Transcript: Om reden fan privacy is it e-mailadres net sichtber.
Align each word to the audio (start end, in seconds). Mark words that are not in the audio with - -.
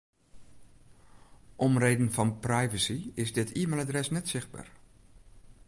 Om 1.55 1.77
reden 1.83 2.09
fan 2.15 2.31
privacy 2.47 2.99
is 3.25 3.31
it 3.43 3.55
e-mailadres 3.61 4.09
net 4.15 4.25
sichtber. 4.33 4.67